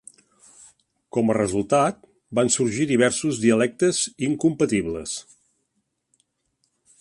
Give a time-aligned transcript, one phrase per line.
[1.17, 1.99] Com a resultat,
[2.39, 5.15] van sorgir diversos dialectes incompatibles.